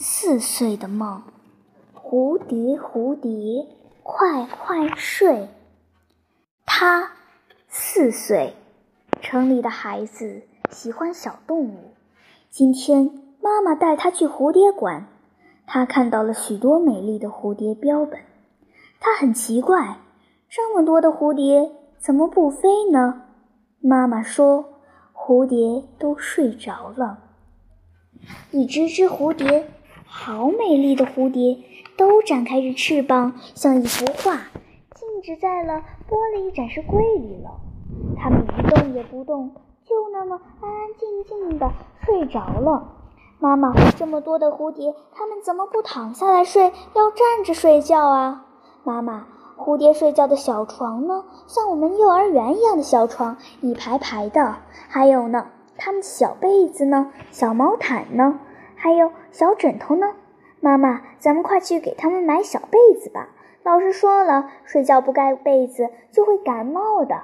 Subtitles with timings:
[0.00, 1.24] 四岁的梦，
[1.92, 3.66] 蝴蝶，蝴蝶，
[4.04, 5.48] 快快睡。
[6.64, 7.10] 他
[7.66, 8.54] 四岁，
[9.20, 11.94] 城里的孩子喜欢小动物。
[12.48, 13.10] 今天
[13.42, 15.08] 妈妈带他去蝴蝶馆，
[15.66, 18.20] 他看到了许多美丽的蝴蝶标本。
[19.00, 19.98] 他很奇怪，
[20.48, 23.22] 这么多的蝴蝶怎么不飞呢？
[23.80, 24.64] 妈妈说，
[25.12, 27.18] 蝴蝶都睡着了。
[28.52, 29.68] 一只只蝴蝶。
[30.10, 31.58] 好美丽的蝴蝶，
[31.98, 34.38] 都展开着翅膀，像一幅画，
[34.94, 37.60] 静止在了玻璃展示柜里了。
[38.16, 39.50] 它们一动也不动，
[39.84, 41.70] 就那么安安静静的
[42.06, 42.94] 睡着了。
[43.38, 48.46] 妈妈，这么多的蝴蝶，它们怎么不躺下来睡，要站着睡觉啊？
[48.84, 49.26] 妈妈，
[49.58, 51.26] 蝴蝶睡觉的小床呢？
[51.46, 54.56] 像我们幼儿园一样的小床，一排排的。
[54.88, 57.12] 还有呢，它们小被子呢？
[57.30, 58.40] 小毛毯呢？
[58.80, 60.14] 还有小枕头呢，
[60.60, 63.28] 妈妈，咱们快去给他们买小被子吧。
[63.64, 67.22] 老师说了，睡觉不盖被子就会感冒的，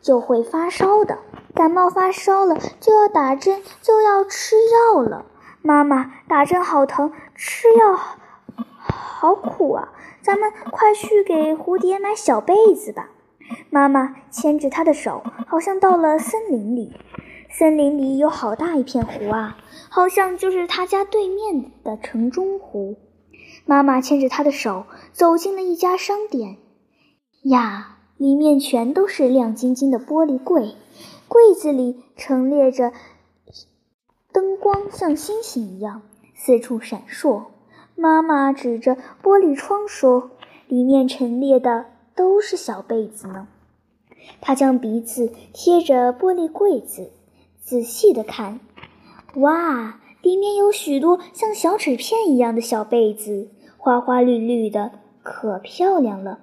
[0.00, 1.18] 就会发烧的。
[1.54, 4.56] 感冒发烧了就要打针，就要吃
[4.94, 5.26] 药了。
[5.60, 7.98] 妈妈，打针好疼，吃药
[8.76, 9.92] 好苦啊。
[10.22, 13.10] 咱们快去给蝴蝶买小被子吧。
[13.70, 16.96] 妈妈牵着他的手，好像到了森林里。
[17.52, 19.58] 森林里有好大一片湖啊，
[19.90, 22.96] 好像就是他家对面的城中湖。
[23.66, 26.56] 妈妈牵着他的手走进了一家商店，
[27.42, 30.74] 呀，里面全都是亮晶晶的玻璃柜，
[31.28, 32.90] 柜子里陈列着
[34.32, 36.00] 灯光，像星星一样
[36.34, 37.44] 四处闪烁。
[37.94, 40.30] 妈妈指着玻璃窗说
[40.68, 41.84] ：“里面陈列的
[42.16, 43.48] 都是小被子呢。”
[44.40, 47.10] 她将鼻子贴着玻璃柜子。
[47.64, 48.58] 仔细的看，
[49.36, 54.90] 哇，里面有许多像小纸片一样的小被子，花花绿绿的，
[55.22, 56.40] 可漂亮了。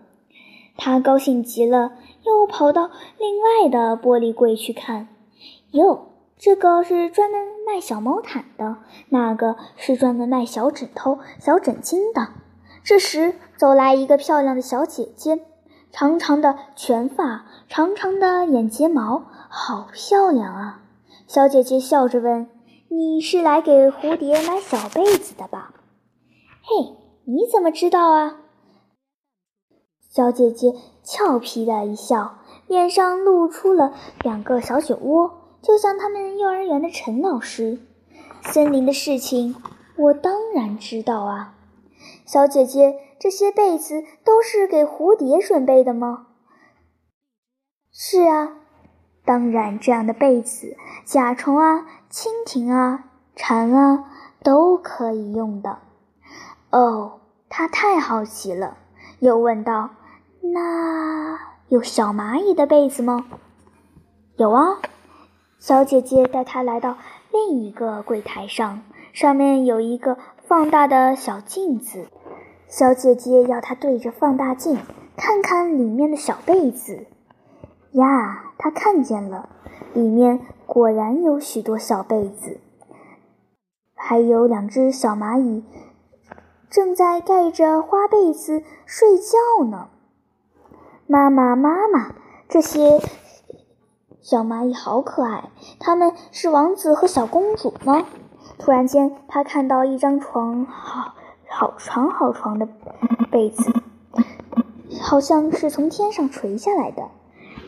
[0.77, 1.91] 他高兴极了，
[2.23, 2.89] 又跑到
[3.19, 5.09] 另外的玻璃柜去看。
[5.71, 6.07] 哟，
[6.37, 8.77] 这个是专门卖小毛毯的，
[9.09, 12.29] 那个是专门卖小枕头、小枕巾的。
[12.81, 15.41] 这时，走来一个漂亮的小姐姐，
[15.91, 20.81] 长长的卷发，长长的眼睫毛，好漂亮啊！
[21.29, 22.49] 小姐姐笑着问
[22.89, 25.75] ：“你是来给蝴蝶买小被子的吧
[26.65, 28.41] ？”“嘿，你怎么知道啊？”
[30.09, 30.73] 小姐姐
[31.03, 37.77] 俏皮的一笑，脸上露出了两个小酒窝，就像他们幼儿园的陈老师。
[38.51, 39.55] 森林的事情，
[39.97, 41.53] 我当然知道啊。
[42.25, 46.25] 小姐姐，这些被子都是给蝴蝶准备的吗？
[47.91, 48.55] 是啊。
[49.29, 50.75] 当然，这样的被子，
[51.05, 53.03] 甲虫啊、蜻蜓啊、
[53.35, 54.05] 蝉啊
[54.41, 55.77] 都可以用的。
[56.71, 58.77] 哦，他太好奇了，
[59.19, 59.91] 又问道
[60.41, 63.27] ：“那有小蚂蚁的被子吗
[64.35, 64.79] ？”“有啊。”
[65.59, 66.97] 小姐姐带他来到
[67.31, 68.81] 另一个柜台上，
[69.13, 70.17] 上面有一个
[70.47, 72.07] 放大的小镜子。
[72.67, 74.79] 小姐姐要他对着放大镜
[75.15, 77.05] 看看里面的小被子。
[77.93, 79.49] 呀，他看见了，
[79.93, 82.59] 里面果然有许多小被子，
[83.95, 85.63] 还有两只小蚂蚁
[86.69, 89.87] 正在盖着花被子睡觉呢。
[91.07, 92.13] 妈妈，妈妈，
[92.47, 93.01] 这些
[94.21, 95.49] 小蚂蚁好可爱，
[95.79, 98.05] 他们是王子和小公主吗？
[98.59, 101.15] 突然间，他看到一张床，好
[101.47, 102.67] 好长好长的
[103.31, 103.71] 被子，
[105.01, 107.09] 好像是从天上垂下来的。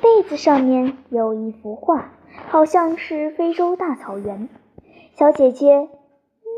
[0.02, 2.12] 被子上面有一幅画，
[2.50, 4.50] 好像是非洲大草原。
[5.14, 5.90] 小姐姐，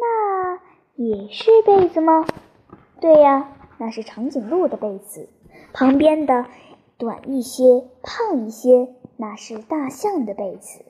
[0.01, 0.59] 那
[0.95, 2.25] 也是被子吗？
[3.01, 5.27] 对呀，那是长颈鹿的被子。
[5.73, 6.45] 旁边的
[6.97, 10.85] 短一些、胖一些，那是大象的被子。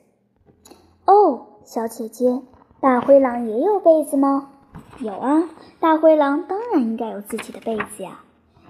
[1.06, 2.40] 哦，小姐姐，
[2.80, 4.52] 大灰狼也有被子吗？
[5.00, 5.48] 有啊，
[5.80, 8.20] 大灰狼当然应该有自己的被子呀。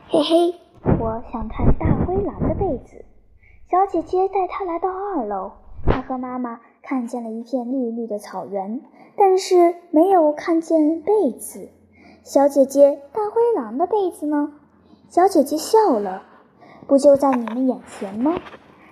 [0.09, 0.55] 嘿嘿，
[0.99, 3.05] 我想看大灰狼的被子。
[3.75, 5.51] 小姐姐带她来到二楼，
[5.85, 8.81] 她和妈妈看见了一片绿绿的草原，
[9.17, 11.71] 但是没有看见被子。
[12.23, 14.53] 小姐姐，大灰狼的被子呢？
[15.09, 16.23] 小姐姐笑了，
[16.87, 18.37] 不就在你们眼前吗？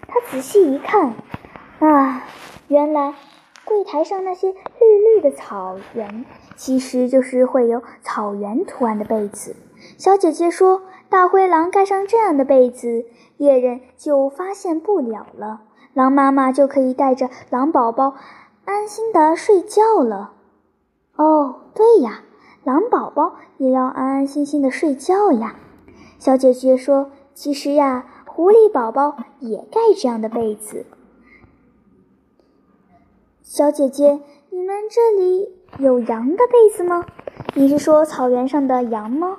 [0.09, 1.15] 她仔细一看，
[1.79, 2.25] 啊，
[2.67, 3.15] 原来
[3.65, 4.59] 柜台上那些绿
[5.15, 6.25] 绿的草原，
[6.57, 9.55] 其实就是会有草原图案的被子。
[9.97, 13.05] 小姐姐说：“大灰狼盖上这样的被子。”
[13.39, 15.63] 猎人就发现不了了，
[15.95, 18.15] 狼妈妈就可以带着狼宝宝
[18.65, 20.33] 安心的睡觉了。
[21.17, 22.23] 哦，对呀，
[22.63, 25.57] 狼宝宝也要安安心心的睡觉呀。
[26.21, 30.87] 小姐姐说：“其实呀，狐狸宝宝也盖这样的被子。”
[33.43, 34.21] 小姐姐，
[34.51, 37.05] 你们这里有羊的被子吗？
[37.55, 39.39] 你是说草原上的羊吗？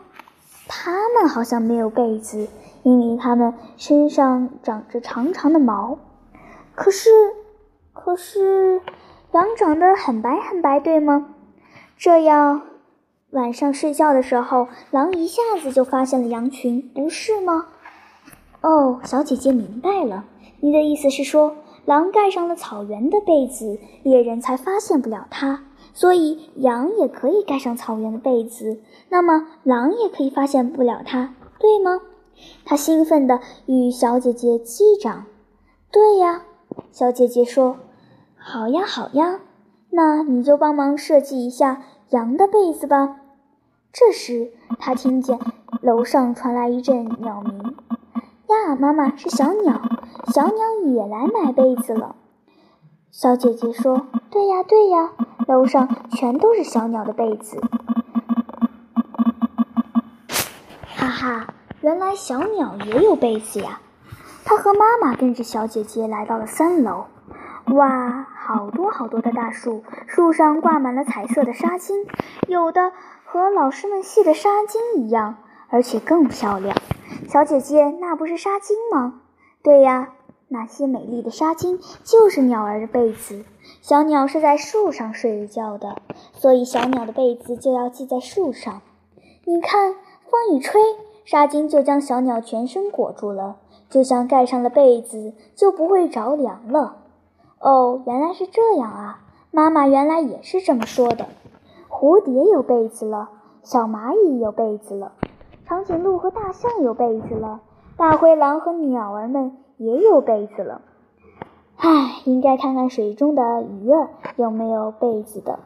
[0.75, 2.47] 它们好像没有被子，
[2.81, 5.99] 因为它们身上长着长长的毛。
[6.73, 7.09] 可是，
[7.93, 8.81] 可是，
[9.33, 11.27] 羊长得很白很白，对吗？
[11.95, 12.63] 这样，
[13.29, 17.67] 晚上睡觉的时候，狼一下子就发现了羊群，不是吗？
[18.61, 20.25] 哦，小姐姐明白了，
[20.59, 21.55] 你的意思是说。
[21.85, 25.65] 狼盖上了草原的被子，猎人才发现不了它。
[25.93, 28.79] 所以羊也可以盖上草原的被子，
[29.09, 32.01] 那么狼也可以发现不了它，对吗？
[32.65, 35.25] 他兴奋地与小姐姐击掌。
[35.91, 36.41] 对呀，
[36.91, 37.77] 小姐姐说
[38.35, 39.39] ：“好呀，好呀，
[39.91, 43.17] 那你就帮忙设计一下羊的被子吧。”
[43.93, 45.39] 这时，他听见
[45.81, 47.75] 楼上传来一阵鸟鸣。
[48.47, 49.79] 呀，妈妈是小鸟，
[50.33, 52.15] 小鸟也来买被子了。
[53.15, 55.11] 小姐姐说：“对呀，对呀，
[55.47, 57.61] 楼上全都是小鸟的被子。”
[60.97, 61.47] 哈哈，
[61.81, 63.81] 原来小鸟也有被子呀！
[64.43, 67.05] 它和妈妈跟着小姐姐来到了三楼。
[67.67, 72.07] 哇，好多好多的大树，树上挂满了彩色的纱巾，
[72.47, 72.93] 有的
[73.25, 75.35] 和老师们系的纱巾一样，
[75.69, 76.75] 而且更漂亮。
[77.29, 79.21] 小姐姐，那不是纱巾吗？
[79.61, 80.09] 对呀，
[80.53, 83.43] 那些美丽的纱巾就是鸟儿的被子。
[83.81, 85.97] 小鸟是在树上睡觉的，
[86.33, 88.81] 所以小鸟的被子就要系在树上。
[89.45, 89.95] 你看，
[90.29, 90.79] 风一吹，
[91.25, 93.55] 纱巾就将小鸟全身裹住了，
[93.89, 96.97] 就像盖上了被子，就不会着凉了。
[97.59, 99.23] 哦，原来是这样啊！
[99.49, 101.27] 妈妈原来也是这么说的。
[101.89, 103.29] 蝴蝶有被子了，
[103.63, 105.13] 小蚂蚁有被子了。
[105.65, 107.61] 长颈鹿和大象有被子了，
[107.97, 110.81] 大灰狼和鸟儿们也有被子了。
[111.75, 115.59] 唉，应该看看水中的鱼儿有没有被子的。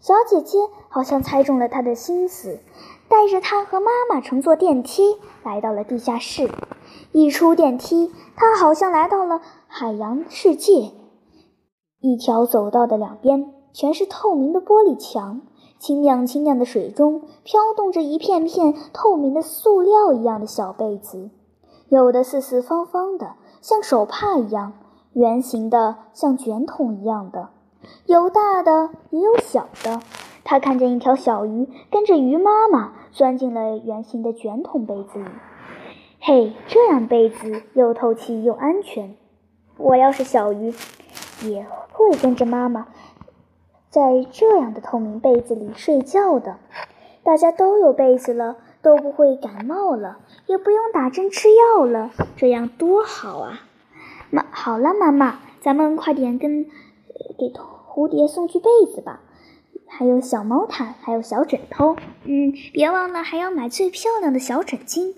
[0.00, 2.60] 小姐姐好像猜中了他的心思，
[3.08, 6.50] 带着他和妈妈乘坐电梯来到了地下室。
[7.12, 10.90] 一出电梯，他好像来到了海洋世界。
[12.00, 15.42] 一条走道的两边全是透明的玻璃墙。
[15.78, 21.30] 清亮清亮的水中飘动着一片片透明的塑料一样的小被子，
[21.88, 24.72] 有的四四方方的，像手帕一样；
[25.12, 27.50] 圆形的，像卷筒一样的；
[28.06, 30.00] 有大的，也有小的。
[30.42, 35.30] 他看见一条小鱼跟着鱼妈妈钻进了圆形的卷筒被子里。
[36.20, 39.14] 嘿，这样被子又透气又安全。
[39.76, 40.74] 我要是小鱼，
[41.44, 42.88] 也会跟着妈妈。
[43.88, 46.56] 在这样的透明被子里睡觉的，
[47.22, 53.60] 大家都有被子了，都不会感冒了，也不用打针吃药了，这样多好啊！
[54.30, 56.64] 妈，好了，妈妈，咱们快点跟
[57.38, 57.52] 给
[57.88, 59.20] 蝴蝶送去被子吧，
[59.86, 61.96] 还有小毛毯，还有小枕头。
[62.24, 65.14] 嗯，别忘了还要买最漂亮的小枕巾。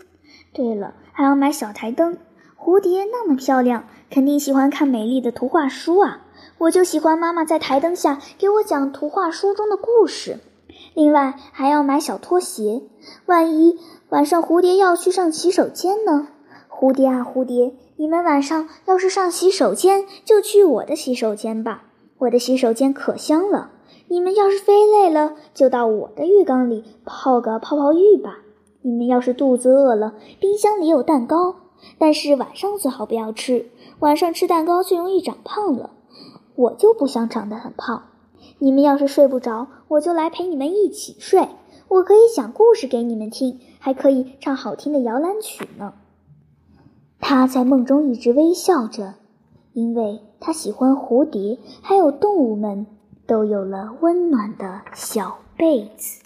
[0.53, 2.19] 对了，还要买小台灯。
[2.57, 6.21] 蝴蝶那么漂亮，肯定喜欢看美丽的图画书啊。
[6.59, 10.41] 我就喜欢妈妈在台灯下给我讲图画书中的故事。
[10.95, 12.83] 另外还要买小拖鞋，
[13.27, 13.79] 万一
[14.11, 16.29] 晚上蝴蝶要去上洗手间呢？
[16.71, 21.85] 蝴蝶啊蝴蝶，你们晚上要是上洗手间，就去我的洗手间吧。
[22.19, 23.73] 我的洗手间可香了。
[24.09, 28.39] 你们要是飞累了，就到我的浴缸里泡个泡泡浴吧。
[28.83, 31.57] 你们要是肚子饿了，冰箱里有蛋糕，
[31.99, 35.91] 但是晚上最好不要吃，晚上吃蛋糕最容易长胖了。
[36.55, 38.05] 我就不想长得很胖。
[38.59, 41.49] 你们要是睡不着，我就来陪你们一起睡。
[41.89, 45.95] 我可以讲故事给你们听，还可以唱好听的摇篮曲呢。
[47.21, 49.15] 他在梦中一直微笑着，
[49.73, 52.87] 因为他喜欢蝴蝶，还有动物们
[53.27, 56.24] 都有了温暖的小被子。